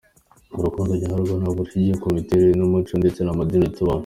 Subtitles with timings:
[0.59, 3.99] Urukundo nyarwo ntabwo rushingiye ku bitemewe n’umuco ndetse n’amadini tubamo.